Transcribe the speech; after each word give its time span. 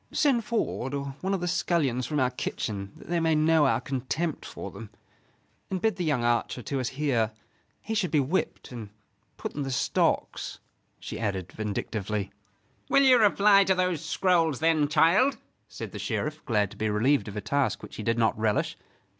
"Send 0.11 0.43
Ford, 0.43 0.95
or 0.95 1.13
one 1.21 1.35
of 1.35 1.41
the 1.41 1.47
scullions 1.47 2.07
from 2.07 2.19
our 2.19 2.31
kitchen, 2.31 2.91
that 2.95 3.07
they 3.07 3.19
may 3.19 3.35
know 3.35 3.67
our 3.67 3.79
contempt 3.79 4.47
for 4.47 4.71
them. 4.71 4.89
And 5.69 5.79
bid 5.79 5.97
the 5.97 6.03
young 6.03 6.23
archer 6.23 6.63
to 6.63 6.79
us 6.79 6.89
here; 6.89 7.29
he 7.83 7.93
should 7.93 8.09
be 8.09 8.19
whipped 8.19 8.71
and 8.71 8.89
put 9.37 9.53
in 9.53 9.61
the 9.61 9.69
stocks," 9.69 10.57
she 10.99 11.19
added, 11.19 11.51
vindictively. 11.51 12.31
"Will 12.89 13.03
you 13.03 13.19
reply 13.19 13.63
to 13.65 13.75
those 13.75 14.03
scrolls 14.03 14.57
then, 14.57 14.87
child?" 14.87 15.37
said 15.67 15.91
the 15.91 15.99
Sheriff, 15.99 16.43
glad 16.45 16.71
to 16.71 16.77
be 16.77 16.89
relieved 16.89 17.27
of 17.27 17.37
a 17.37 17.41
task 17.41 17.83
which 17.83 17.97
he 17.97 18.01
did 18.01 18.17
not 18.17 18.35
relish. 18.39 18.75